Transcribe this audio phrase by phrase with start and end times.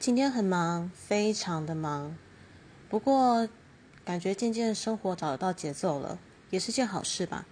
[0.00, 2.16] 今天很忙，非常的忙，
[2.88, 3.46] 不过
[4.02, 7.44] 感觉渐渐生活找得到节奏了，也是件好事吧。